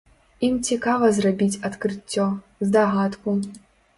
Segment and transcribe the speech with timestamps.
[0.45, 2.25] Ім цікава зрабіць адкрыццё,
[2.69, 3.37] здагадку.